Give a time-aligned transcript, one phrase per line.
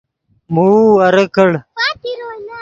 [0.53, 1.49] موؤ ورے کڑ